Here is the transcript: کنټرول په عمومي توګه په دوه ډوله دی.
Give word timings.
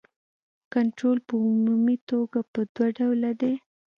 کنټرول 0.73 1.17
په 1.27 1.33
عمومي 1.47 1.97
توګه 2.09 2.39
په 2.53 2.61
دوه 2.73 2.87
ډوله 2.97 3.31
دی. 3.41 3.53